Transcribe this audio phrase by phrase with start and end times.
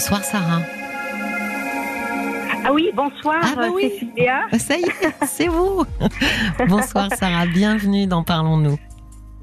[0.00, 0.62] Bonsoir Sarah.
[2.64, 3.90] Ah oui, bonsoir Ah bah oui.
[3.90, 4.46] Cécilia.
[4.56, 5.84] Ça y est, c'est vous.
[6.68, 8.78] Bonsoir Sarah, bienvenue dans Parlons-nous.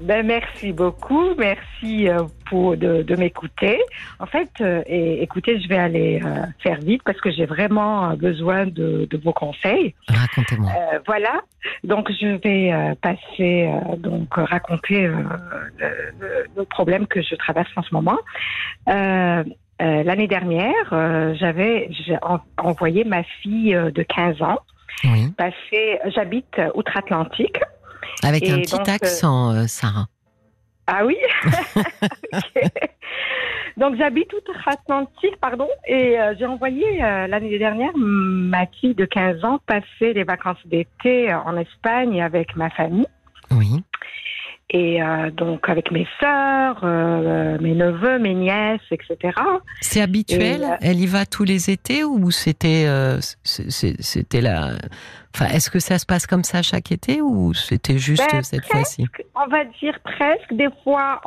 [0.00, 3.78] Ben, merci beaucoup, merci euh, pour de, de m'écouter.
[4.18, 8.16] En fait, euh, et, écoutez, je vais aller euh, faire vite parce que j'ai vraiment
[8.16, 9.94] besoin de, de vos conseils.
[10.08, 10.72] Racontez-moi.
[11.06, 11.40] Voilà,
[11.84, 18.18] donc je vais passer donc raconter le problème que je traverse en ce moment.
[19.80, 21.88] Euh, L'année dernière, euh, j'avais
[22.22, 24.58] en- envoyé ma fille euh, de 15 ans
[25.04, 25.30] Oui.
[25.36, 25.98] passer.
[26.06, 27.58] J'habite outre-Atlantique.
[28.24, 30.06] Avec Et un petit donc, accent, Sarah.
[30.88, 31.16] Ah oui?
[33.76, 39.44] Donc j'habite outre-Atlantique, pardon, et euh, j'ai envoyé euh, l'année dernière ma fille de 15
[39.44, 43.06] ans passer les vacances d'été en Espagne avec ma famille.
[43.52, 43.84] Oui.
[44.70, 49.32] Et euh, donc avec mes sœurs, euh, mes neveux, mes nièces, etc.
[49.80, 50.60] C'est habituel?
[50.60, 52.86] Et, euh, Elle y va tous les étés ou c'était
[53.44, 54.72] c'était la
[55.34, 58.64] Enfin, est-ce que ça se passe comme ça chaque été ou c'était juste Ben, cette
[58.64, 59.06] fois-ci?
[59.36, 60.52] On va dire presque.
[60.52, 61.20] Des fois,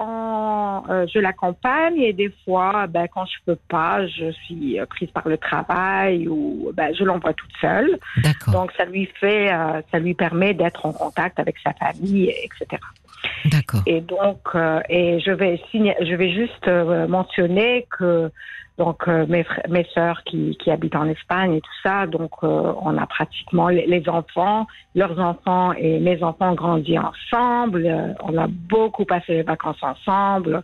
[0.89, 5.27] euh, je l'accompagne et des fois, ben, quand je peux pas, je suis prise par
[5.29, 7.99] le travail ou ben, je l'envoie toute seule.
[8.17, 9.49] D'accord, Donc ça lui fait,
[9.91, 12.81] ça lui permet d'être en contact avec sa famille, etc.
[13.45, 13.81] d'accord.
[13.85, 18.31] Et donc, euh, et je vais je vais juste euh, mentionner que
[18.77, 22.31] donc euh, mes frères, mes sœurs qui, qui habitent en Espagne et tout ça, donc
[22.43, 27.85] euh, on a pratiquement les, les enfants, leurs enfants et mes enfants ont grandi ensemble.
[27.85, 30.63] euh, on a beaucoup passé les vacances ensemble.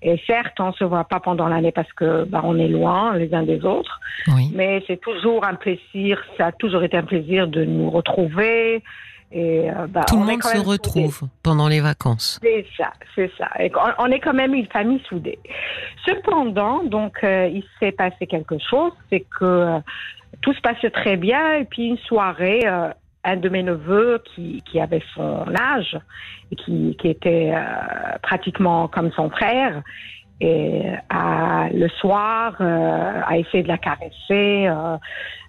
[0.00, 3.34] Et certes, on se voit pas pendant l'année parce que bah, on est loin les
[3.34, 4.00] uns des autres.
[4.28, 4.50] Oui.
[4.54, 8.82] Mais c'est toujours un plaisir, ça a toujours été un plaisir de nous retrouver.
[9.32, 10.68] Et, euh, bah, Tout le monde se soudés.
[10.70, 12.40] retrouve pendant les vacances.
[12.42, 13.48] C'est ça, c'est ça.
[13.60, 15.38] Et on, on est quand même une famille soudée.
[16.04, 19.78] Cependant, donc, euh, il s'est passé quelque chose, c'est que euh,
[20.42, 21.54] tout se passait très bien.
[21.58, 22.88] Et puis une soirée, euh,
[23.22, 25.96] un de mes neveux qui, qui avait son âge
[26.50, 27.52] et qui, qui était
[28.22, 29.82] pratiquement comme son frère,
[30.40, 34.96] et a, le soir euh, a essayé de la caresser, euh,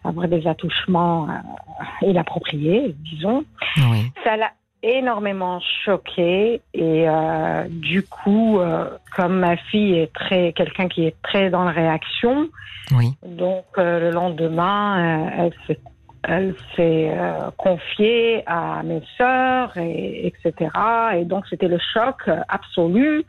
[0.04, 3.44] avoir des attouchements euh, inappropriés, disons
[3.90, 4.12] Oui.
[4.24, 4.52] ça l'a
[4.84, 11.16] énormément choquée et euh, du coup, euh, comme ma fille est très quelqu'un qui est
[11.22, 12.50] très dans la réaction,
[12.92, 13.14] Oui.
[13.26, 15.80] donc euh, le lendemain, euh, elle s'est
[16.24, 20.70] elle s'est euh, confiée à mes sœurs et etc.
[21.16, 23.24] Et donc c'était le choc absolu.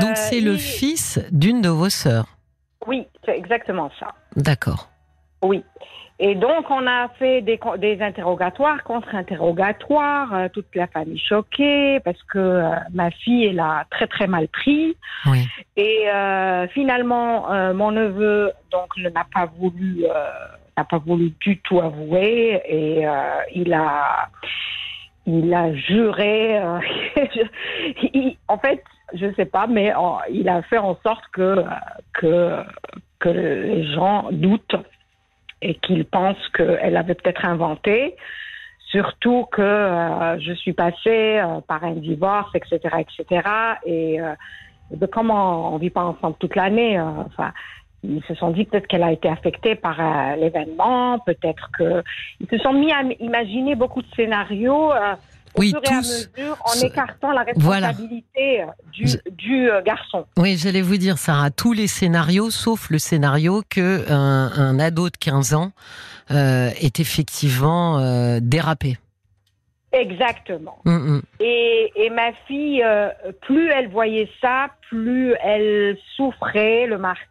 [0.00, 2.26] Donc Euh, c'est le il- fils d'une de vos sœurs.
[2.86, 4.08] Oui, c'est exactement ça.
[4.36, 4.88] D'accord.
[5.42, 5.62] Oui.
[6.20, 7.60] Et donc, on a fait des,
[8.00, 14.26] interrogatoires, contre-interrogatoires, euh, toute la famille choquée, parce que ma fille, elle a très, très
[14.26, 14.96] mal pris.
[15.26, 15.46] Oui.
[15.76, 16.06] Et
[16.72, 20.04] finalement, mon neveu, donc, ne n'a pas voulu,
[20.78, 24.28] n'a pas voulu du tout avouer, et euh, il a,
[25.26, 26.58] il a juré.
[26.58, 26.80] euh,
[28.48, 28.82] en fait,
[29.14, 29.92] je sais pas, mais
[30.30, 31.64] il a fait en sorte que
[32.14, 32.62] que
[33.18, 34.76] que les gens doutent
[35.60, 38.16] et qu'ils pensent qu'elle avait peut-être inventé.
[38.90, 43.42] Surtout que euh, je suis passée par un divorce, etc., etc.
[43.84, 44.18] Et
[45.12, 46.98] comment on vit pas ensemble toute l'année.
[47.00, 47.52] enfin,
[48.04, 52.02] ils se sont dit peut-être qu'elle a été affectée par euh, l'événement, peut-être que
[52.40, 55.14] ils se sont mis à imaginer beaucoup de scénarios euh,
[55.54, 58.66] au Oui, fur et à mesure en Ce- écartant la responsabilité euh,
[59.32, 60.26] du, euh, garçon.
[60.36, 65.08] Oui, j'allais vous dire, Sarah, tous les scénarios, sauf le scénario que un, un ado
[65.10, 65.72] de 15 ans
[66.30, 68.98] est effectivement dérapé.
[69.92, 70.78] Exactement.
[70.84, 71.22] Hum, hum.
[71.40, 73.08] Et, et ma fille, euh,
[73.40, 77.24] plus elle voyait ça, plus elle souffrait, le martyr.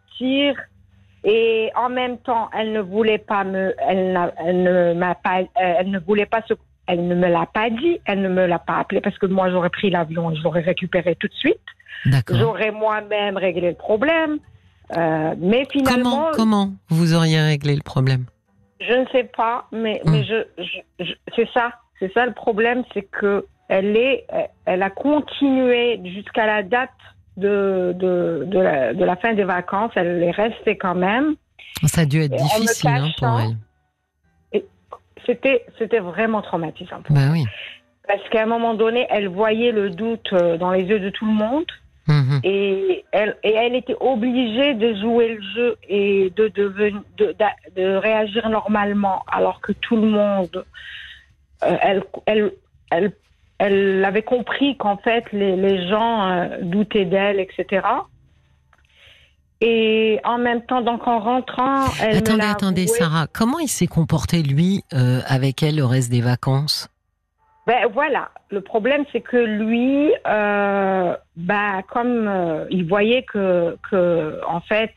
[1.24, 4.12] Et en même temps, elle ne voulait pas me, elle,
[4.62, 6.54] ne m'a pas, euh, elle ne voulait pas se,
[6.86, 9.50] elle ne me l'a pas dit, elle ne me l'a pas appelé parce que moi
[9.50, 11.58] j'aurais pris l'avion et je l'aurais récupéré tout de suite.
[12.38, 14.38] J'aurais moi-même réglé le problème.
[14.96, 18.24] Euh, mais finalement, Comment, comment vous auriez réglé le problème?
[18.80, 22.84] Je ne sais pas, mais, mais je, je- je- c'est ça, c'est ça le problème,
[22.94, 24.24] c'est que elle est,
[24.64, 26.88] elle a continué jusqu'à la date
[27.38, 31.34] de, de, de, la, de la fin des vacances, elle est restée quand même.
[31.84, 33.56] Ça a dû être Et difficile hein, pour elle.
[35.26, 37.02] C'était, c'était vraiment traumatisant.
[37.02, 37.30] pour elle.
[37.32, 37.44] oui.
[38.06, 41.26] Parce qu'à un moment donné, elle voyait le doute euh, dans les yeux de tout
[41.26, 41.66] le monde.
[42.06, 42.40] Mhm.
[42.42, 46.94] Et elle, et elle était obligée de jouer le jeu et de, de,
[47.76, 50.64] de réagir normalement, alors que tout le monde,
[51.64, 52.52] euh, elle, elle,
[52.90, 53.12] elle,
[53.58, 57.82] elle avait compris qu'en fait les, les gens euh, doutaient d'elle, etc.
[59.60, 62.96] Et en même temps, donc en rentrant, elle attendez, me attendez, avoué.
[62.96, 66.88] Sarah, comment il s'est comporté lui euh, avec elle le reste des vacances?
[67.66, 74.40] Ben voilà, le problème c'est que lui, euh, bah comme euh, il voyait que, que
[74.46, 74.94] en fait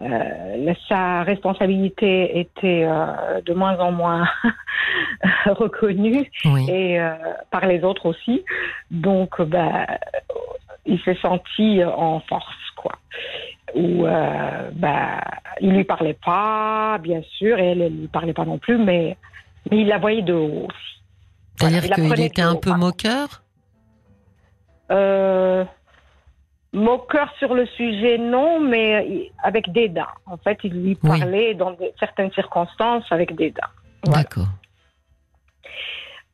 [0.00, 4.28] euh, euh, sa responsabilité était euh, de moins en moins
[5.46, 6.66] reconnue Oui.
[6.70, 7.14] et euh,
[7.50, 8.44] par les autres aussi,
[8.90, 9.86] donc bah
[10.86, 12.92] il s'est senti en force quoi.
[13.74, 15.20] Où euh, bah
[15.60, 19.16] il lui parlait pas, bien sûr, et elle, elle lui parlait pas non plus, mais
[19.70, 21.02] mais il la voyait de haut aussi.
[21.56, 23.42] C'est-à-dire Voilà, qu'il était un peu moqueur?
[24.90, 25.64] Euh,
[26.78, 30.06] moqueur sur le sujet, non, mais il- avec dédain.
[30.26, 31.18] En fait, il lui Oui.
[31.20, 33.68] parlait dans de- certaines circonstances avec dédain.
[34.04, 34.22] Voilà.
[34.22, 34.46] D'accord.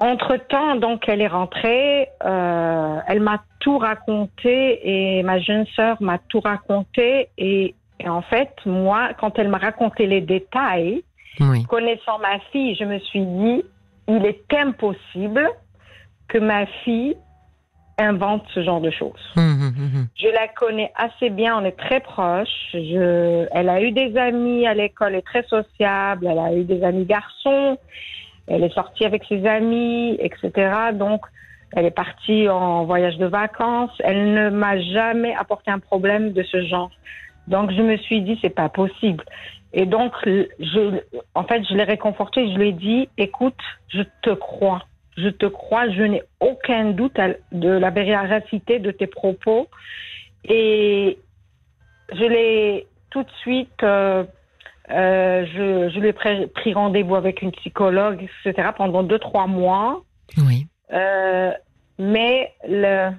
[0.00, 4.80] Entre-temps, donc, elle est rentrée, euh, elle m'a tout raconté
[5.18, 7.28] et ma jeune sœur m'a tout raconté.
[7.38, 11.02] Et, et en fait, moi, quand elle m'a raconté les détails,
[11.40, 11.64] Oui.
[11.64, 13.62] connaissant ma fille, je me suis dit,
[14.08, 15.48] il est impossible
[16.28, 17.16] que ma fille
[17.98, 19.20] invente ce genre de choses.
[19.36, 20.06] Hum, hum, hum.
[20.16, 22.48] Je la connais assez bien, on est très proches.
[22.72, 26.64] Je, elle a eu des amis à l'école, elle est très sociable, elle a eu
[26.64, 27.78] des amis garçons,
[28.46, 30.92] elle est sortie avec ses amis, etc.
[30.94, 31.22] Donc,
[31.72, 33.92] elle est partie en voyage de vacances.
[34.00, 36.90] Elle ne m'a jamais apporté un problème de ce genre.
[37.48, 39.24] Donc, je me suis dit, c'est pas possible.
[39.72, 41.00] Et donc, je,
[41.34, 43.58] en fait, je l'ai réconfortée, je lui ai dit, écoute,
[43.88, 44.82] je te crois.
[45.16, 47.18] Je te crois, je n'ai aucun doute
[47.52, 49.68] de la véracité de tes propos.
[50.44, 51.18] Et
[52.12, 54.24] je l'ai tout de suite, euh,
[54.90, 59.46] euh, je, je lui ai pris, pris rendez-vous avec une psychologue, etc., pendant deux, trois
[59.46, 60.02] mois.
[60.38, 60.66] Oui.
[60.92, 61.52] Euh,
[61.98, 63.10] mais, le,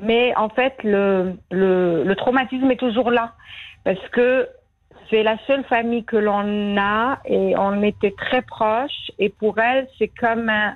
[0.00, 3.32] mais en fait, le, le, le traumatisme est toujours là.
[3.82, 4.48] Parce que
[5.10, 9.10] c'est la seule famille que l'on a et on était très proches.
[9.18, 10.74] Et pour elle, c'est comme un,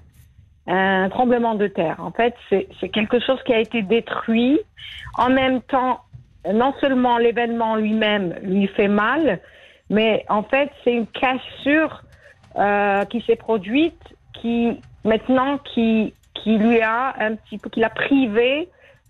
[0.68, 1.96] un tremblement de terre.
[1.98, 4.60] En fait, c'est quelque chose qui a été détruit.
[5.16, 6.00] En même temps,
[6.52, 9.40] non seulement l'événement lui-même lui fait mal,
[9.90, 12.02] mais en fait, c'est une cassure
[12.56, 14.00] euh, qui s'est produite,
[14.34, 18.68] qui maintenant qui qui lui a un petit peu, qui l'a privé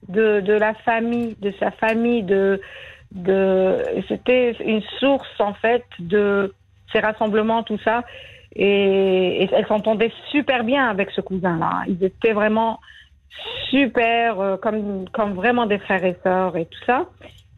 [0.08, 2.60] de de la famille, de sa famille, de
[3.12, 3.78] de.
[4.06, 6.54] C'était une source en fait de
[6.92, 8.04] ces rassemblements, tout ça.
[8.54, 11.84] Et, et elle s'entendait super bien avec ce cousin-là.
[11.86, 12.80] Ils étaient vraiment
[13.70, 17.06] super, euh, comme, comme vraiment des frères et sœurs et tout ça.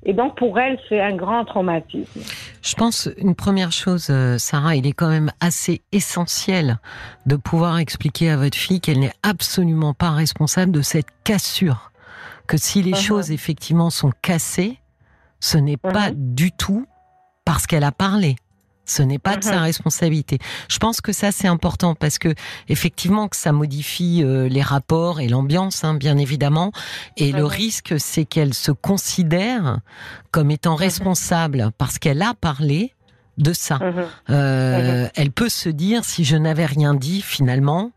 [0.03, 2.21] Et donc pour elle, c'est un grand traumatisme.
[2.63, 6.79] Je pense une première chose, euh, Sarah, il est quand même assez essentiel
[7.27, 11.93] de pouvoir expliquer à votre fille qu'elle n'est absolument pas responsable de cette cassure.
[12.47, 12.97] Que si les Mhm.
[12.97, 14.79] choses effectivement sont cassées,
[15.39, 16.87] ce n'est pas du tout
[17.45, 18.37] parce qu'elle a parlé.
[18.91, 19.63] Ce n'est pas de sa Mhm.
[19.63, 20.39] responsabilité.
[20.69, 22.35] Je pense que ça c'est important parce que
[22.69, 26.73] effectivement que ça modifie euh, les rapports et l'ambiance, hein, bien évidemment.
[27.17, 27.47] Et le Mhm.
[27.63, 29.79] risque c'est qu'elle se considère
[30.33, 32.93] comme étant responsable parce qu'elle a parlé
[33.41, 33.79] de ça.
[33.79, 34.05] Mhm.
[34.31, 37.91] Euh, Elle peut se dire si je n'avais rien dit finalement,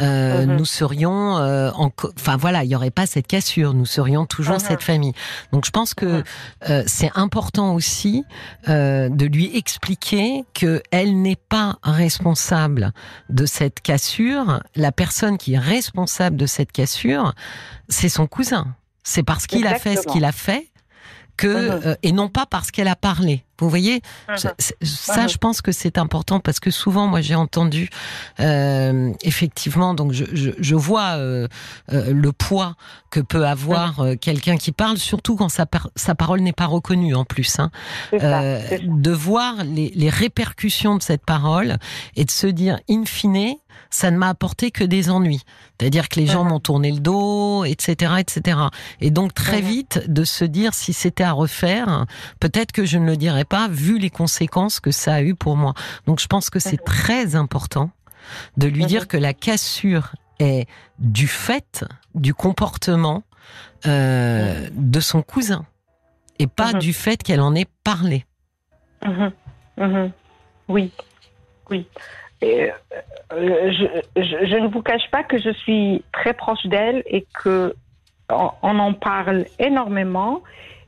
[0.00, 0.56] euh, Mhm.
[0.56, 4.54] nous serions, euh, en enfin voilà, il y aurait pas cette cassure, nous serions toujours
[4.56, 4.60] Mhm.
[4.60, 5.12] cette famille.
[5.52, 6.22] Donc je pense que
[6.68, 6.84] Mhm.
[6.86, 8.24] c'est important aussi
[8.66, 12.92] de lui expliquer que elle n'est pas responsable
[13.28, 14.60] de cette cassure.
[14.76, 17.34] La personne qui est responsable de cette cassure,
[17.88, 18.74] c'est son cousin.
[19.02, 20.66] C'est parce qu'il a fait ce qu'il a fait
[21.40, 21.48] que
[21.88, 23.44] euh, et non pas parce qu'elle a parlé.
[23.58, 24.00] Vous voyez,
[24.82, 27.90] ça, je pense que c'est important parce que souvent, moi, j'ai entendu
[28.40, 31.46] euh, effectivement, donc je, je, je vois euh,
[31.92, 32.74] euh, le poids
[33.10, 36.66] que peut avoir euh, quelqu'un qui parle, surtout quand sa, par- sa parole n'est pas
[36.66, 37.58] reconnue en plus.
[37.58, 37.70] Hein,
[38.12, 38.42] ça.
[38.82, 41.76] de voir les, les répercussions de cette parole
[42.16, 43.56] et de se dire, in fine,
[43.90, 45.42] ça ne m'a apporté que des ennuis.
[45.78, 48.58] C'est-à-dire que les gens m'ont tourné le dos, etc., etc.
[49.00, 52.06] Et donc très vite de se dire, si c'était à refaire,
[52.38, 55.56] peut-être que je ne le dirais pas, vu les conséquences que ça a eu pour
[55.56, 55.74] moi.
[56.06, 57.90] Donc je pense que c'est très important
[58.56, 60.68] de lui dire que la cassure est
[60.98, 63.24] du fait du comportement
[63.86, 65.64] euh, de son cousin
[66.38, 66.78] et pas Mhm.
[66.78, 68.24] du fait qu'elle en ait parlé.
[69.04, 69.32] Mhm.
[69.78, 70.12] Mhm.
[70.68, 70.92] Oui,
[71.70, 71.86] oui.
[72.42, 72.70] Et,
[73.32, 73.86] euh, je,
[74.22, 77.74] je, je ne vous cache pas que je suis très proche d'elle et que
[78.30, 80.42] on, on en parle énormément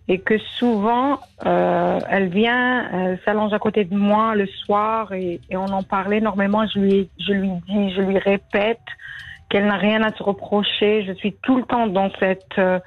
[0.09, 5.41] et que souvent euh, elle vient, elle s'allonge à côté de moi le soir et,
[5.51, 6.67] et on en parle énormément.
[6.67, 8.81] Je lui, je lui dis, je lui répète
[9.49, 11.05] qu'elle n'a rien à se reprocher.
[11.05, 12.79] Je suis tout le temps dans cette euh,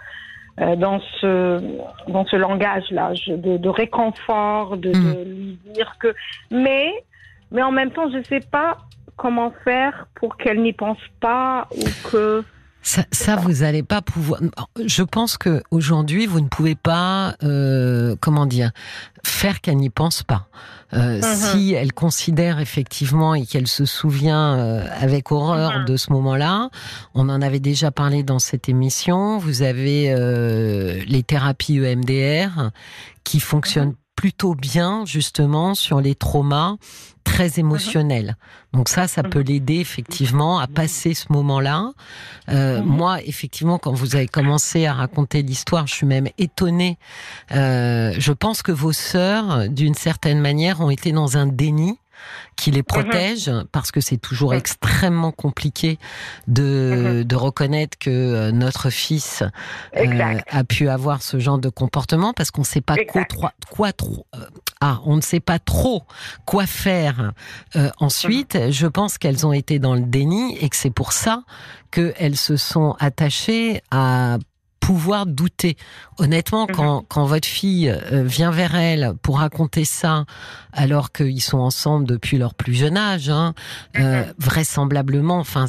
[0.62, 1.62] euh, dans ce
[2.08, 5.24] dans ce langage-là, de, de, réconfort, de, de, Mm.
[5.24, 6.14] lui dire que.
[6.52, 6.92] Mais
[7.52, 8.78] mais en même temps, je sais pas
[9.18, 12.44] comment faire pour qu'elle n'y pense pas ou que.
[12.82, 14.40] Ça, ça vous allez pas pouvoir.
[14.86, 18.70] Je pense que aujourd'hui, vous ne pouvez pas, euh, comment dire,
[19.24, 20.48] faire qu'elle n'y pense pas.
[20.94, 21.22] Euh, Mhm.
[21.24, 25.86] Si elle considère effectivement et qu'elle se souvient euh, avec horreur Mhm.
[25.86, 26.70] de ce moment-là,
[27.16, 29.40] on en avait déjà parlé dans cette émission.
[29.40, 30.14] Vous avez
[31.08, 32.70] les thérapies EMDR
[33.24, 33.96] qui fonctionnent.
[34.16, 36.76] Plutôt bien justement sur les traumas
[37.24, 38.38] très émotionnels.
[38.72, 39.30] Donc ça, ça Mhm.
[39.30, 41.92] peut l'aider effectivement à passer ce moment-là.
[42.50, 42.86] Euh, Mhm.
[42.86, 46.98] Moi, effectivement, quand vous avez commencé à raconter l'histoire, je suis même étonnée.
[47.52, 51.98] Euh, je pense que vos sœurs, d'une certaine manière, ont été dans un déni
[52.56, 54.58] qui les protège parce que c'est toujours Mhm.
[54.60, 55.98] extrêmement compliqué
[56.48, 59.44] de, de reconnaître que euh, notre fils
[59.98, 63.26] euh, a pu avoir ce genre de comportement parce qu'on ne sait pas quoi,
[63.70, 64.40] quoi trop euh,
[64.82, 66.04] ah on ne sait pas trop
[66.46, 67.32] quoi faire
[67.76, 68.56] euh, ensuite.
[68.56, 68.72] Mhm.
[68.72, 71.44] je pense qu'elles ont été dans le déni et que c'est pour ça
[71.92, 74.38] qu'elles se sont attachées à
[74.86, 75.78] pouvoir douter.
[76.20, 76.76] Honnêtement, Mhm.
[76.76, 80.26] quand, quand votre fille euh, vient vers elle pour raconter ça,
[80.74, 83.54] alors qu'ils sont ensemble depuis leur plus jeune âge, hein,
[83.98, 84.34] euh, Mhm.
[84.38, 85.66] vraisemblablement, enfin,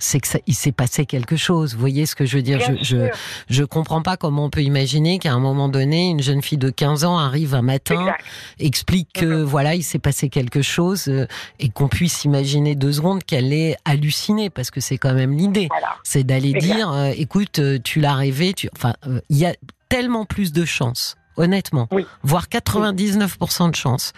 [0.00, 1.74] c'est que ça, il s'est passé quelque chose.
[1.74, 2.58] Vous voyez ce que je veux dire?
[2.58, 3.10] Bien je, je, sûr.
[3.48, 6.70] je comprends pas comment on peut imaginer qu'à un moment donné, une jeune fille de
[6.70, 8.24] 15 ans arrive un matin, Exact.
[8.58, 9.42] explique que Mhm.
[9.44, 11.26] voilà, il s'est passé quelque chose euh,
[11.58, 15.68] et qu'on puisse imaginer deux secondes qu'elle est hallucinée parce que c'est quand même l'idée.
[15.70, 15.96] Voilà.
[16.02, 19.54] C'est d'aller dire, euh, écoute, euh, tu l'as rêvé, tu, enfin, euh, il y a
[19.88, 22.06] tellement plus de chances, honnêtement, Oui.
[22.22, 24.12] voire 99% de chances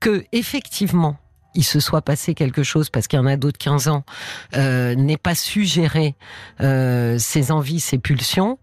[0.00, 1.16] que effectivement
[1.54, 4.04] il se soit passé quelque chose parce qu'un ado de 15 ans
[4.56, 6.14] euh, n'ait pas su gérer
[6.60, 8.58] euh, ses envies, ses pulsions.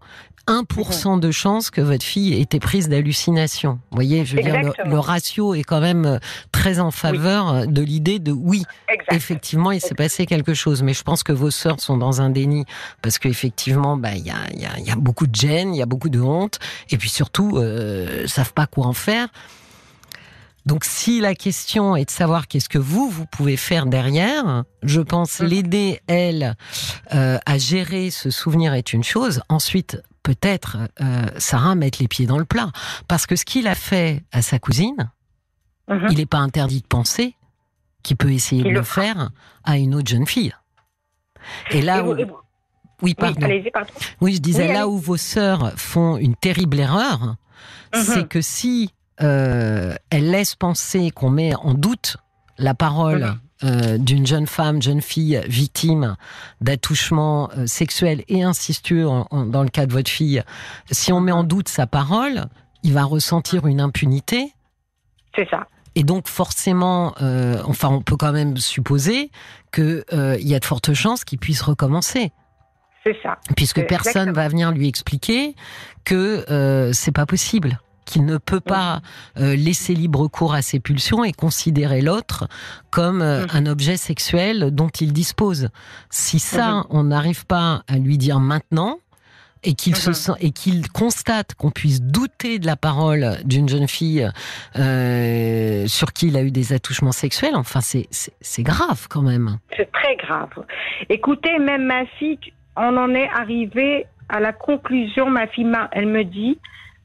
[0.50, 3.78] 1% de chance que votre fille ait été prise d'hallucination.
[3.90, 6.18] Vous voyez, je veux dire, le, ratio est quand même euh,
[6.50, 8.64] très en faveur euh, de l'idée de oui,
[9.12, 10.82] effectivement, il s'est passé quelque chose.
[10.82, 12.64] Mais je pense que vos sœurs sont dans un déni
[13.02, 15.82] parce qu'effectivement, bah, il y a, y, a, y a beaucoup de gêne, il y
[15.82, 16.58] a beaucoup de honte,
[16.90, 19.28] et puis surtout, euh, savent pas quoi en faire.
[20.66, 25.00] Donc, si la question est de savoir qu'est-ce que vous vous pouvez faire derrière, je
[25.00, 25.46] pense Mhm.
[25.46, 26.54] l'aider elle
[27.14, 29.40] euh, à gérer ce souvenir est une chose.
[29.48, 32.70] Ensuite, peut-être euh, Sarah mettre les pieds dans le plat,
[33.08, 35.10] parce que ce qu'il a fait à sa cousine,
[35.88, 36.08] Mhm.
[36.10, 37.34] il n'est pas interdit de penser
[38.02, 39.30] qu'il peut essayer Il de le faire
[39.64, 40.54] à une autre jeune fille.
[41.70, 42.36] Et là Et vous- où, et vous-
[43.02, 43.46] oui, pardon.
[44.20, 47.36] Oui, je disais Oui, là où vos sœurs font une terrible erreur,
[47.94, 48.02] Mhm.
[48.04, 48.90] c'est que si
[49.22, 52.16] euh, elles laissent penser qu'on met en doute
[52.58, 56.16] la parole euh, d'une jeune femme, jeune fille victime
[56.60, 60.42] d'attouchements euh, sexuels et incestueux, en- en- dans le cas de votre fille,
[60.90, 62.46] si on met en doute sa parole,
[62.82, 64.54] il va ressentir une impunité.
[65.36, 65.66] C'est ça.
[65.94, 69.30] Et donc forcément, euh, enfin, on peut quand même supposer
[69.72, 72.32] que euh, il y a de fortes chances qu'il puisse recommencer,
[73.04, 73.38] C'est ça.
[73.56, 74.32] puisque personne exactement.
[74.42, 75.54] va venir lui expliquer
[76.04, 77.80] que c'est pas possible,
[78.10, 79.00] qu'il ne peut pas
[79.38, 82.48] euh, laisser libre cours à ses pulsions et considérer l'autre
[82.90, 83.48] comme euh, Mhm.
[83.54, 85.68] un objet sexuel dont il dispose.
[86.10, 88.98] Si ça, on n'arrive pas à lui dire maintenant.
[89.62, 90.14] Et qu'il se Mhm.
[90.14, 94.26] sent et qu'il constate qu'on puisse douter de la parole d'une jeune fille
[94.78, 99.20] euh, sur qui il a eu des attouchements sexuels, enfin c'est c'est c'est grave quand
[99.20, 99.58] même.
[99.76, 100.48] C'est très grave.
[101.10, 102.38] Écoutez, même ma fille,
[102.76, 105.28] on en est arrivé à la conclusion.
[105.28, 106.58] Ma fille, elle me dit,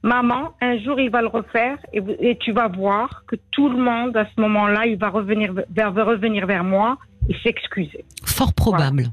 [0.05, 4.15] maman, un jour il va le refaire et, tu vas voir que tout le monde
[4.15, 6.97] à ce moment-là, il va revenir vers, va revenir vers moi
[7.27, 8.05] et s'excuser.
[8.23, 9.05] Fort probable.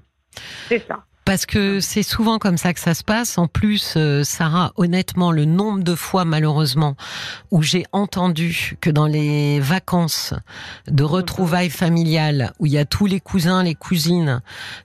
[0.69, 1.05] C'est ça.
[1.25, 3.38] Parce que c'est souvent comme ça que ça se passe.
[3.38, 6.97] En plus, euh, Sarah, honnêtement, le nombre de fois, malheureusement,
[7.50, 10.35] où j'ai entendu que dans les vacances
[10.88, 14.43] de retrouvailles familiales, où il y a tous les cousins, les cousines,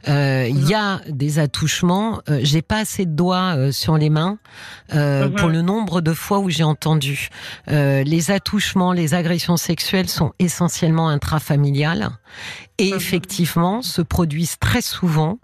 [0.07, 4.09] euh, il y a des attouchements, euh, j'ai pas assez de doigts euh, sur les
[4.09, 4.37] mains
[4.93, 7.29] euh, pour le nombre de fois où j'ai entendu.
[7.69, 12.09] Euh, les attouchements, les agressions sexuelles sont essentiellement intrafamiliales
[12.77, 12.97] et Mhm.
[12.97, 15.39] effectivement se produisent très souvent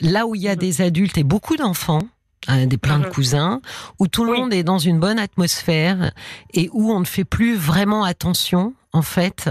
[0.00, 2.02] là où il y a des adultes et beaucoup d'enfants,
[2.46, 3.10] hein, des plein de Mhm.
[3.12, 3.60] cousins,
[3.98, 4.38] où tout le Oui.
[4.40, 6.12] monde est dans une bonne atmosphère
[6.54, 8.74] et où on ne fait plus vraiment attention.
[8.94, 9.50] En fait,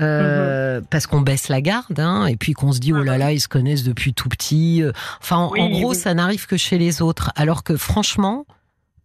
[0.00, 3.32] euh, parce qu'on baisse la garde, hein, et puis qu'on se dit oh là là,
[3.32, 4.82] ils se connaissent depuis tout petit.
[4.84, 5.96] euh, Enfin, en, Oui, en gros, oui.
[5.96, 8.46] ça n'arrive que chez les autres, alors que franchement,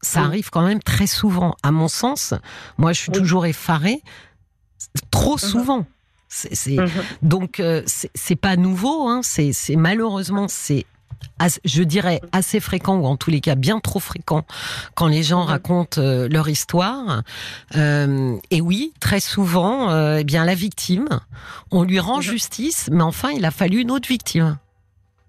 [0.01, 0.27] ça Oui.
[0.27, 1.55] arrive quand même très souvent.
[1.63, 2.35] À mon sens,
[2.77, 4.03] moi, je suis toujours effarée.
[5.09, 5.37] Trop Mhm.
[5.39, 5.85] souvent.
[6.35, 6.89] C'est, Mhm.
[7.21, 10.85] donc euh, c'est pas nouveau, hein, c'est c'est- malheureusement c'est
[11.65, 14.45] je dirais assez fréquent ou en tous les cas bien trop fréquent
[14.95, 15.49] quand les gens mhm.
[15.49, 17.21] racontent euh, leur histoire.
[17.75, 21.07] Euh, et oui, très souvent, eh bien la victime,
[21.71, 22.23] on lui rend mhm.
[22.23, 24.57] justice, mais enfin il a fallu une autre victime.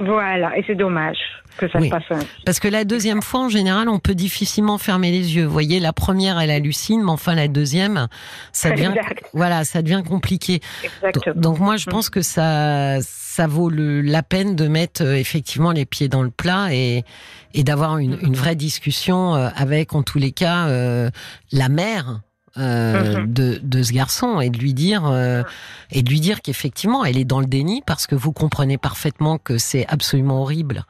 [0.05, 1.19] Voilà, et c'est dommage
[1.57, 2.27] que ça se passe ainsi.
[2.45, 5.45] Parce que la deuxième fois, en général, on peut difficilement fermer les yeux.
[5.45, 8.09] Vous voyez, la première, elle hallucine, mais enfin la deuxième,
[8.53, 8.93] ça devient,
[9.33, 10.61] voilà, ça devient compliqué.
[10.83, 11.41] Exactement.
[11.41, 15.73] Donc moi, je pense que ça, ça vaut le, la peine de mettre euh, effectivement
[15.73, 17.05] les pieds dans le plat et,
[17.53, 21.11] et d'avoir une, une, vraie discussion euh, avec, en tous les cas, euh,
[21.53, 22.21] la mère
[22.57, 25.43] euh, de, de, ce garçon et de lui dire euh,
[25.91, 29.39] et de lui dire qu'effectivement elle est dans le déni parce que vous comprenez parfaitement
[29.39, 30.85] que c'est absolument horrible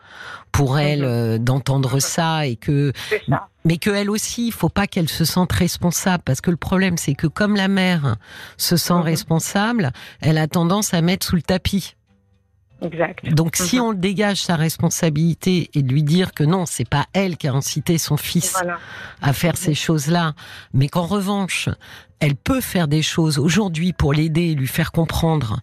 [0.52, 1.09] pour elle mhm.
[1.09, 2.92] euh, d'entendre ça et que
[3.64, 6.99] mais que elle aussi il faut pas qu'elle se sente responsable parce que le problème
[6.99, 8.16] c'est que comme la mère
[8.59, 9.00] se sent mhm.
[9.00, 11.94] responsable elle a tendance à mettre sous le tapis
[12.85, 13.29] Exact.
[13.33, 13.83] Donc, si mhm.
[13.83, 17.99] on dégage sa responsabilité et lui dire que non, c'est pas elle qui a incité
[17.99, 18.57] son fils
[19.23, 20.35] à faire ces choses-là,
[20.73, 21.69] mais qu'en revanche,
[22.21, 25.61] elle peut faire des choses aujourd'hui pour l'aider et lui faire comprendre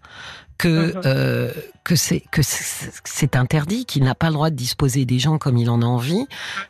[0.58, 1.02] que mhm.
[1.06, 1.52] euh,
[1.84, 5.58] que c'est que c'est interdit, qu'il n'a pas le droit de disposer des gens comme
[5.58, 6.28] il en a envie.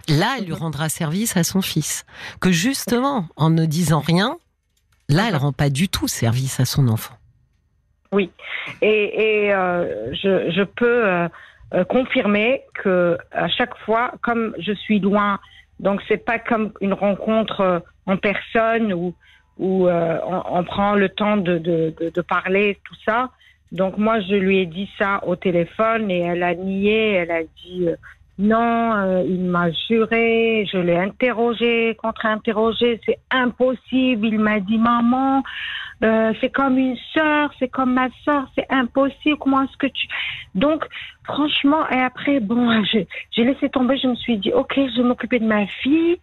[0.07, 0.59] Là, elle lui mhm.
[0.59, 2.05] rendra service à son fils.
[2.39, 4.37] Que justement, en ne disant rien,
[5.09, 7.15] là, elle rend pas du tout service à son enfant.
[8.13, 8.29] Oui,
[8.81, 11.29] et, et euh, je, je, peux euh,
[11.73, 15.39] euh, confirmer que à chaque fois, comme je suis loin,
[15.79, 19.13] donc c'est pas comme une rencontre en personne où
[19.57, 23.29] où on, on, prend le temps de, de, de, de, parler tout ça.
[23.71, 27.13] Donc moi, je lui ai dit ça au téléphone et elle a nié.
[27.13, 27.87] Elle a dit
[28.41, 30.67] non, il m'a juré.
[30.71, 32.99] Je l'ai interrogé, contre-interrogé.
[33.05, 34.27] C'est impossible.
[34.27, 35.43] Il m'a dit maman.
[36.03, 39.37] Euh, c'est comme une sœur, c'est comme ma sœur, c'est impossible.
[39.37, 40.07] Comment est-ce que tu?
[40.55, 40.83] Donc,
[41.23, 43.97] franchement, et après, bon, j'ai laissé tomber.
[43.97, 46.17] Je me suis dit, ok, je vais m'occuper de ma fille.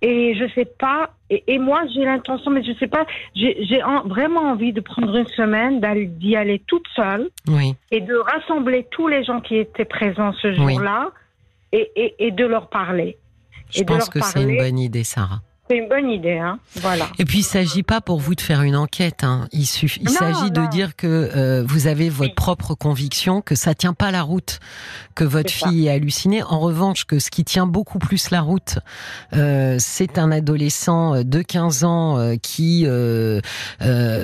[0.00, 1.10] Et je sais pas.
[1.28, 3.04] Et, moi, j'ai l'intention, mais je sais pas.
[3.34, 5.80] J'ai vraiment envie de prendre une semaine,
[6.18, 7.74] d'y aller, toute seule, oui.
[7.90, 11.10] et de rassembler tous les gens qui étaient présents ce jour-là,
[11.72, 13.18] et, et, et, de leur parler.
[13.70, 15.40] Je pense que c'est une bonne idée, Sarah.
[15.68, 16.58] C'est une bonne idée, hein.
[16.76, 17.08] Voilà.
[17.18, 19.22] Et puis il s'agit pas pour vous de faire une enquête.
[19.22, 19.48] Hein.
[19.52, 23.74] Il suffit, il s'agit de dire que euh, vous avez votre propre conviction, que ça
[23.74, 24.60] tient pas la route,
[25.14, 26.42] que votre fille est hallucinée.
[26.42, 28.78] En revanche, que ce qui tient beaucoup plus la route,
[29.34, 32.86] euh, c'est un adolescent de 15 ans euh, qui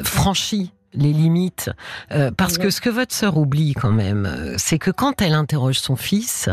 [0.04, 1.70] franchit les limites,
[2.12, 5.78] euh, parce que ce que votre sœur oublie quand même, c'est que quand elle interroge
[5.78, 6.48] son fils,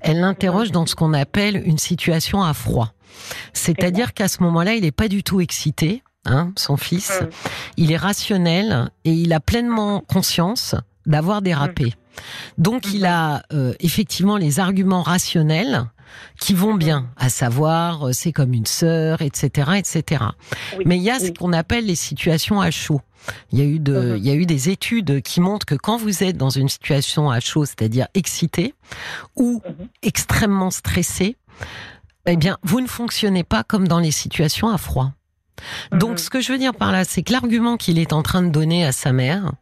[0.00, 2.92] elle l'interroge dans ce qu'on appelle une situation à froid.
[3.52, 7.18] C'est-à-dire qu'à ce moment-là, il n'est pas du tout excité, hein, son fils.
[7.20, 7.28] Hum.
[7.76, 10.74] Il est rationnel et il a pleinement conscience
[11.06, 11.84] d'avoir dérapé.
[11.84, 11.90] Hum.
[12.58, 15.86] Donc il a euh, effectivement les arguments rationnels
[16.40, 20.24] qui vont bien, à savoir euh, c'est comme une sœur, etc., etc.
[20.84, 23.00] Mais il y a ce qu'on appelle les situations à chaud.
[23.52, 24.16] Il y a eu de, hum.
[24.16, 27.30] il y a eu des études qui montrent que quand vous êtes dans une situation
[27.30, 28.74] à chaud, c'est-à-dire excité
[29.36, 29.62] ou
[30.02, 31.36] extrêmement stressé,
[32.26, 35.12] eh bien, vous ne fonctionnez pas comme dans les situations à froid.
[35.92, 36.18] Donc, mhm.
[36.18, 38.50] ce que je veux dire par là, c'est que l'argument qu'il est en train de
[38.50, 39.52] donner à sa mère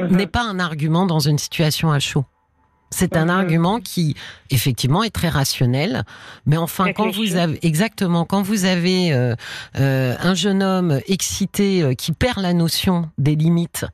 [0.00, 0.16] mhm.
[0.16, 2.24] n'est pas un argument dans une situation à chaud.
[2.90, 3.30] C'est un mhm.
[3.30, 4.14] argument qui,
[4.50, 6.04] effectivement, est très rationnel.
[6.46, 9.34] Mais enfin, quand vous avez exactement, quand vous avez euh,
[9.78, 13.84] euh, un jeune homme excité euh, qui perd la notion des limites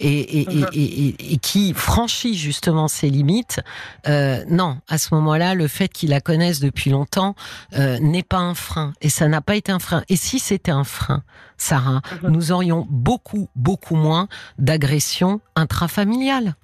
[0.00, 0.68] et, et, mhm.
[0.74, 3.60] et, et qui franchit justement ses limites,
[4.06, 7.34] non, à ce moment-là, le fait qu'il la connaisse depuis longtemps
[7.72, 8.92] n'est pas un frein.
[9.00, 10.02] Et ça n'a pas été un frein.
[10.08, 11.22] Et si c'était un frein,
[11.56, 12.30] Sarah, mhm.
[12.30, 16.54] nous aurions beaucoup, beaucoup moins d'agressions intrafamiliales.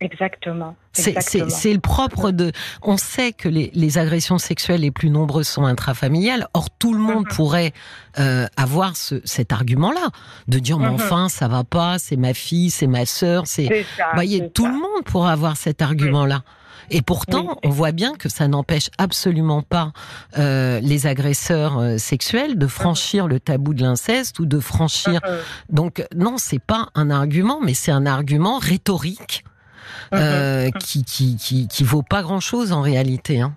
[0.00, 0.76] Exactement.
[0.92, 2.52] C'est le propre de.
[2.82, 6.48] On sait que les, les, agressions sexuelles les plus nombreuses sont intrafamiliales.
[6.52, 7.34] Or, tout le monde mhm.
[7.34, 7.72] pourrait
[8.18, 10.10] euh, avoir ce, cet argument-là,
[10.48, 10.94] de dire mais mhm.
[10.96, 13.86] enfin ça va pas, c'est ma fille, c'est ma sœur, c'est.
[14.14, 16.42] Voyez, tout le monde pourrait avoir cet argument-là.
[16.90, 19.92] Et pourtant, on voit bien que ça n'empêche absolument pas
[20.38, 25.20] euh, les agresseurs euh, sexuels de franchir le tabou de l'inceste ou de franchir.
[25.68, 29.42] Donc non, c'est pas un argument, mais c'est un argument rhétorique
[30.14, 30.72] euh, mhm.
[30.72, 33.40] qui, qui, qui, qui, vaut pas grand chose en réalité.
[33.40, 33.54] Hein.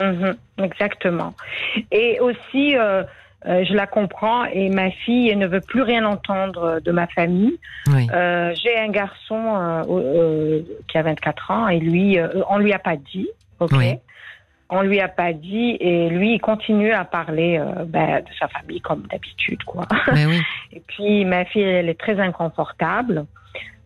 [0.00, 0.36] Mhm.
[0.58, 1.34] exactement.
[1.90, 3.02] Et aussi, euh,
[3.46, 7.58] euh, je la comprends et ma fille ne veut plus rien entendre de ma famille.
[7.86, 13.28] J'ai un garçon qui a 24 ans et lui, on lui a pas dit,
[13.58, 13.74] ok.
[14.72, 18.80] On lui a pas dit et lui il continue à parler ben, de sa famille
[18.80, 19.88] comme d'habitude quoi.
[20.12, 20.40] Oui.
[20.72, 23.26] Et puis ma fille elle est très inconfortable.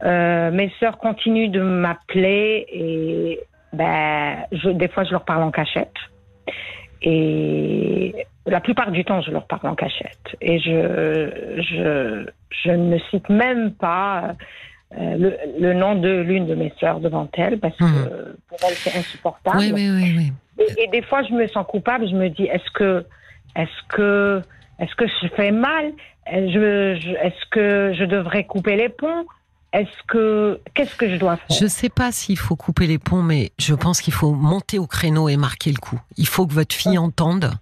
[0.05, 3.41] Euh, mes sœurs continuent de m'appeler et
[3.73, 5.95] ben, je, des fois, je leur parle en cachette.
[7.03, 8.15] Et
[8.47, 10.37] la plupart du temps, je leur parle en cachette.
[10.41, 14.35] Et je, je, je ne cite même pas
[14.99, 18.37] euh, le, le, nom de l'une de mes sœurs devant elle parce que mmh.
[18.49, 19.59] pour elle, c'est insupportable.
[19.59, 20.33] Oui, oui, oui, oui.
[20.59, 22.09] Et, et, des fois, je me sens coupable.
[22.09, 23.05] Je me dis, est-ce que,
[23.57, 24.43] est-ce que,
[24.79, 25.93] est-ce que je fais mal?
[26.31, 29.25] Je, je, Est-ce que je devrais couper les ponts?
[29.75, 31.57] Est-ce que qu'est-ce que je dois faire?
[31.59, 34.79] Je ne sais pas s'il faut couper les ponts, mais je pense qu'il faut monter
[34.79, 36.01] au créneau et marquer le coup.
[36.17, 37.53] Il faut que votre fille entende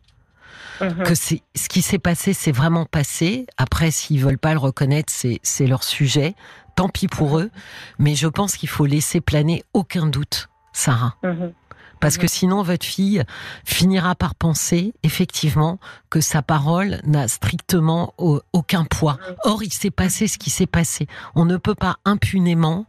[0.83, 1.05] mhm.
[1.05, 3.47] que c'est ce qui s'est passé, c'est vraiment passé.
[3.57, 6.35] Après, s'ils veulent pas le reconnaître, c'est leur sujet.
[6.77, 7.45] Tant pis pour mhm.
[7.45, 7.51] eux.
[7.99, 11.15] Mais je pense qu'il faut laisser planer aucun doute, Sarah.
[11.23, 11.53] Mhm.
[12.03, 13.23] Parce que sinon, votre fille
[13.65, 15.79] finira par penser, effectivement,
[16.11, 18.13] que sa parole n'a strictement
[18.53, 19.19] aucun poids.
[19.45, 21.07] Or, il s'est passé ce qui s'est passé.
[21.37, 22.87] On ne peut pas impunément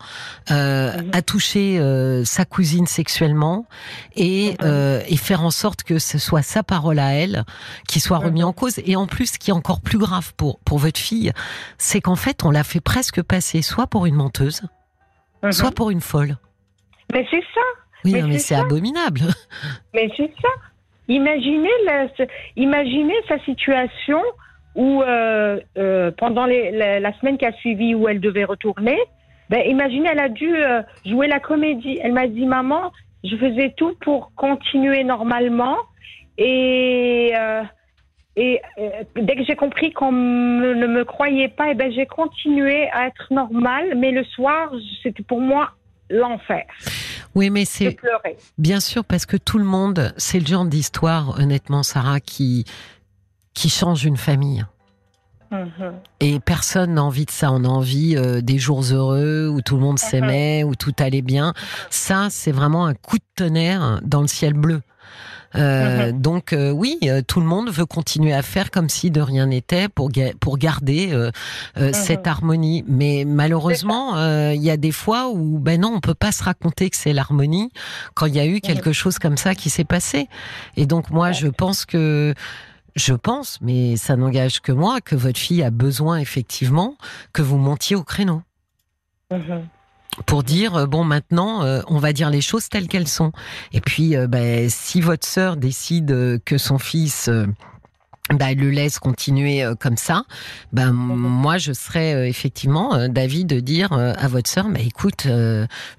[0.49, 3.67] euh, attoucher euh, sa cousine sexuellement
[4.15, 7.45] et, euh, et faire en sorte que ce soit sa parole à elle
[7.87, 8.79] qui soit remise en cause.
[8.83, 11.31] Et en plus, ce qui est encore plus grave pour, pour votre fille,
[11.77, 14.63] c'est qu'en fait, on l'a fait presque passer soit pour une menteuse,
[15.51, 16.37] soit pour une folle.
[17.13, 17.82] Mais c'est ça.
[18.05, 19.21] Oui, mais, c'est abominable.
[19.93, 20.49] Mais c'est ça.
[21.07, 22.07] Imaginez, la,
[22.55, 24.21] imaginez sa situation
[24.75, 28.97] où, euh, euh, pendant les, la, semaine qui a suivi, où elle devait retourner,
[29.49, 31.99] ben, imaginez, elle a dû euh, jouer la comédie.
[32.01, 32.91] Elle m'a dit, maman,
[33.23, 35.77] je faisais tout pour continuer normalement.
[36.37, 37.33] Et,
[38.35, 38.61] et
[39.15, 43.07] dès que j'ai compris qu'on ne me croyait pas, et eh ben, j'ai continué à
[43.07, 43.93] être normale.
[43.97, 44.71] Mais le soir,
[45.03, 45.71] c'était pour moi
[46.09, 46.65] l'enfer.
[47.35, 47.97] Oui, mais c'est
[48.57, 52.65] bien sûr parce que tout le monde, c'est le genre d'histoire, honnêtement, Sarah, qui
[53.53, 54.65] qui change une famille.
[55.51, 55.93] Mhm.
[56.19, 57.51] Et personne n'a envie de ça.
[57.51, 60.09] On a envie euh, des jours heureux où tout le monde mhm.
[60.09, 61.53] s'aimait, où tout allait bien.
[61.89, 64.81] Ça, c'est vraiment un coup de tonnerre dans le ciel bleu.
[65.55, 66.21] Euh, mhm.
[66.21, 69.47] Donc euh, oui, euh, tout le monde veut continuer à faire comme si de rien
[69.47, 71.13] n'était pour pour garder
[71.77, 71.93] mhm.
[71.93, 72.83] cette harmonie.
[72.87, 74.15] Mais malheureusement,
[74.51, 77.13] il y a des fois où ben non, on peut pas se raconter que c'est
[77.13, 77.71] l'harmonie
[78.13, 78.95] quand il y a eu quelque mhm.
[78.95, 80.27] chose comme ça qui s'est passé.
[80.77, 82.33] Et donc moi, je pense que
[82.95, 86.95] je pense, mais ça n'engage que moi, que votre fille a besoin effectivement
[87.31, 88.43] que vous montiez au créneau
[90.25, 93.31] pour dire euh, bon maintenant euh, on va dire les choses telles qu'elles sont
[93.71, 97.29] et puis euh, ben, si votre sœur décide que son fils
[98.29, 100.23] bah, le laisse continuer comme ça,
[100.71, 105.27] ben moi je serais effectivement d'avis de dire à votre sœur, mais écoute,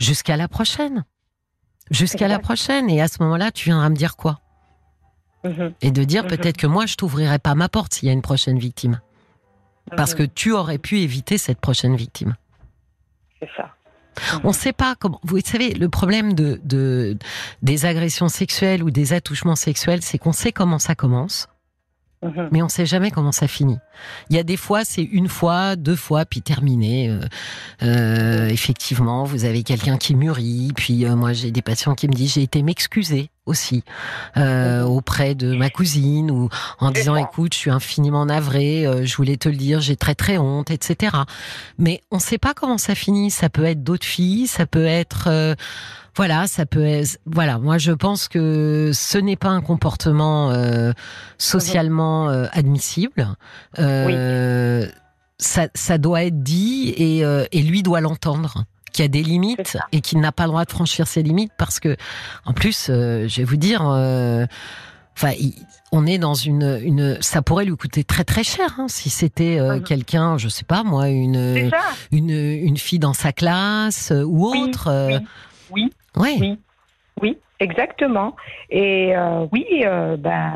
[0.01, 1.05] jusqu'à la prochaine,
[1.91, 4.41] jusqu'à la prochaine, et à ce moment-là, tu viendras me dire quoi?
[5.45, 5.75] Mhm.
[5.83, 6.31] Et de dire mhm.
[6.31, 9.01] peut-être que moi je t'ouvrirai pas ma porte s'il y a une prochaine victime,
[9.95, 10.19] parce mhm.
[10.19, 12.35] que tu aurais pu éviter cette prochaine victime.
[13.39, 13.75] C'est ça.
[14.43, 15.21] On ne sait pas comment.
[15.23, 17.17] Vous savez, le problème de, de
[17.63, 21.49] des agressions sexuelles ou des attouchements sexuels, c'est qu'on sait comment ça commence.
[22.25, 22.49] Mhm.
[22.53, 23.79] Mais on sait jamais comment ça finit.
[24.31, 27.11] Il y a des fois, c'est une fois, deux fois, puis terminé.
[27.11, 27.21] Euh,
[27.83, 30.73] euh, effectivement, vous avez quelqu'un qui mûrit.
[30.75, 33.85] Puis euh, moi, j'ai des patients qui me disent j'ai été m'excuser aussi
[34.37, 34.85] mhm.
[34.87, 36.49] auprès de ma cousine ou
[36.81, 40.39] en disant écoute, je suis infiniment navrée, je voulais te le dire, j'ai très très
[40.39, 41.15] honte, etc.
[41.77, 43.31] Mais on ne sait pas comment ça finit.
[43.31, 45.57] Ça peut être d'autres filles, ça peut être
[46.17, 46.85] voilà, ça peut.
[46.85, 50.93] Être, voilà, moi je pense que ce n'est pas un comportement euh,
[51.39, 53.29] socialement euh, admissible.
[53.79, 54.87] Euh,
[55.39, 59.25] ça, ça, doit être dit et, euh, et lui doit l'entendre qu'il y a des
[59.25, 61.97] limites et qu'il n'a pas le droit de franchir ses limites parce que,
[62.45, 63.83] en plus, je vais vous dire.
[65.17, 65.33] Enfin,
[65.93, 69.61] on est dans une, une, ça pourrait lui coûter très très cher hein, si c'était
[69.85, 71.71] quelqu'un, je sais pas moi, une,
[72.11, 74.91] une, une fille dans sa classe ou autre.
[75.09, 75.19] oui.
[75.71, 75.93] Oui.
[75.93, 75.93] Oui.
[77.61, 78.37] Exactement.
[78.71, 80.53] Et euh, oui, euh, ben,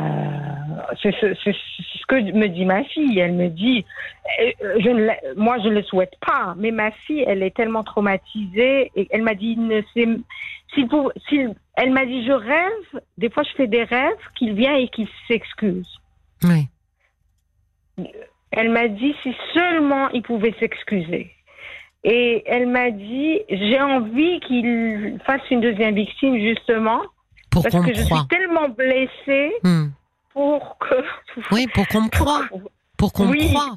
[1.02, 3.18] c'est ce, que me dit ma fille.
[3.18, 3.84] Elle me dit,
[4.40, 7.84] euh, je ne, moi je ne le souhaite pas, mais ma fille, elle est tellement
[7.84, 9.58] traumatisée et elle m'a dit,
[9.94, 10.20] s'il
[11.28, 14.88] si, elle m'a dit, je rêve, des fois je fais des rêves qu'il vient et
[14.88, 15.88] qu'il s'excuse.
[16.44, 16.68] Oui.
[18.52, 21.30] Elle m'a dit si seulement il pouvait s'excuser.
[22.10, 27.02] Et elle m'a dit, j'ai envie qu'il fasse une deuxième victime, justement.
[27.50, 29.88] Pour parce que je suis tellement blessée hmm.
[30.32, 30.94] pour que...
[31.54, 32.46] Oui, pour qu'on me croie.
[32.96, 33.76] Pour qu'on me croie.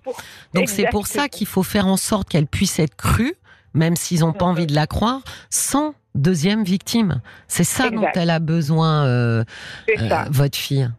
[0.54, 3.34] Donc c'est pour ça qu'il faut faire en sorte qu'elle puisse être crue,
[3.74, 7.22] même s'ils n'ont pas envie de la croire, sans deuxième victime.
[7.50, 9.44] C'est ça dont elle a besoin, euh,
[9.90, 10.90] euh, votre fille.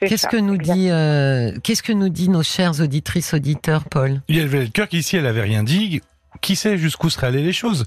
[0.00, 4.20] Qu'est-ce que nous dit, euh, qu'est-ce que nous dit nos chères auditrices auditeurs, Paul?
[4.28, 6.00] Il y avait le cœur qu'ici elle avait rien dit
[6.40, 7.84] qui sait jusqu'où seraient allées les choses?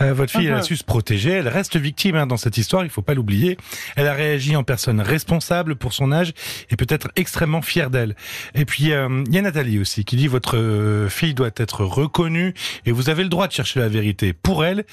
[0.00, 0.62] Euh, votre fille, elle a Mhm.
[0.62, 3.56] su se protéger, elle reste victime hein, dans cette histoire, il faut pas l'oublier.
[3.96, 6.32] Elle a réagi en personne responsable pour son âge
[6.70, 8.16] et peut-être extrêmement fière d'elle.
[8.54, 11.84] Et puis, euh, il y a Nathalie aussi qui dit votre euh, fille doit être
[11.84, 12.54] reconnue
[12.86, 14.32] et vous avez le droit de chercher la vérité.
[14.32, 14.84] Pour elle,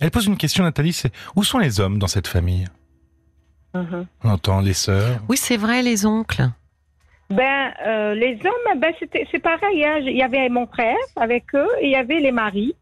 [0.00, 2.66] elle pose une question, Nathalie, c'est où sont les hommes dans cette famille?
[3.74, 4.06] Mhm.
[4.24, 5.20] On entend les sœurs.
[5.28, 6.48] Oui, c'est vrai, les oncles.
[7.30, 9.84] Ben, euh, les hommes, ben, c'était, c'est pareil.
[9.84, 9.98] Hein.
[10.00, 12.74] Il y avait mon frère avec eux et il y avait les maris.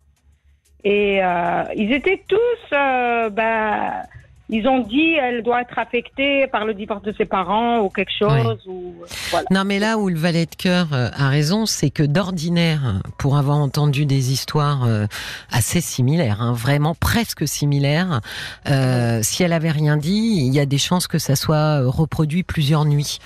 [0.84, 4.02] Et euh, ils étaient tous, euh, ben,
[4.48, 8.12] ils ont dit elle doit être affectée par le divorce de ses parents ou quelque
[8.16, 8.60] chose.
[8.66, 8.94] Ou,
[9.30, 9.46] voilà.
[9.50, 13.36] Non, mais là où le valet de cœur euh, a raison, c'est que d'ordinaire, pour
[13.36, 15.06] avoir entendu des histoires euh,
[15.50, 18.20] assez similaires, hein, vraiment presque similaires,
[18.68, 22.42] euh, si elle avait rien dit, il y a des chances que ça soit reproduit
[22.42, 23.18] plusieurs nuits.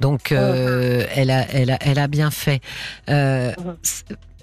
[0.00, 2.60] Donc, euh, elle, a, elle, a, elle a bien fait.
[3.08, 3.52] Euh,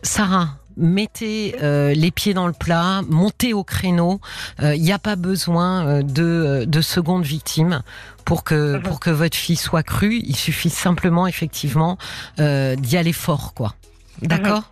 [0.02, 0.50] Sarah.
[0.78, 4.20] Mettez euh, les pieds dans le plat, montez au créneau.
[4.62, 7.82] Il n'y a pas besoin euh, de, euh, de seconde victime
[8.26, 8.82] pour que Mhm.
[8.84, 10.22] pour que votre fille soit crue.
[10.26, 11.98] Il suffit simplement effectivement
[12.40, 13.74] euh, d'y aller fort, quoi.
[14.22, 14.72] D'accord?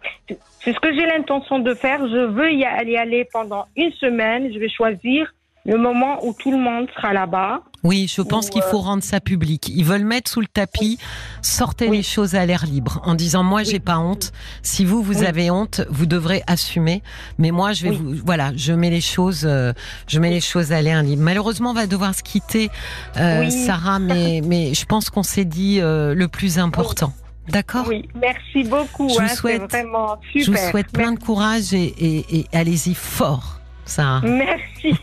[0.63, 1.99] C'est ce que j'ai l'intention de faire.
[2.07, 4.49] Je veux y aller, aller pendant une semaine.
[4.53, 5.33] Je vais choisir
[5.65, 7.61] le moment où tout le monde sera là-bas.
[7.83, 9.67] Oui, je pense qu'il euh, faut rendre ça public.
[9.69, 10.97] Ils veulent mettre sous le tapis,
[11.41, 11.97] sortez Oui.
[11.97, 13.79] les choses à l'air libre en disant moi j'ai Oui.
[13.79, 14.31] pas honte.
[14.61, 15.25] Si vous vous Oui.
[15.25, 17.01] avez honte, vous devrez assumer.
[17.37, 19.73] Mais moi je vais vous voilà, je mets les choses euh,
[20.07, 21.21] je mets les choses à l'air libre.
[21.23, 22.69] Malheureusement, on va devoir se quitter
[23.17, 23.49] euh.
[23.49, 27.11] Sarah mais mais je pense qu'on s'est dit euh, le plus important.
[27.49, 29.09] D'accord Oui, merci beaucoup.
[29.09, 30.45] Je vous hein, souhaite- vraiment super.
[30.45, 34.21] Je vous souhaite plein de courage et, et, et allez-y fort, Sarah.
[34.21, 34.93] Merci.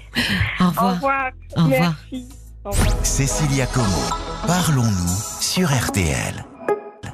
[0.61, 0.95] Au Au revoir.
[0.95, 1.31] revoir.
[1.57, 1.95] Au revoir.
[2.11, 2.29] Merci.
[2.65, 2.97] Au revoir.
[3.07, 4.03] Cécilia Como,
[4.47, 6.45] parlons-nous sur RTL.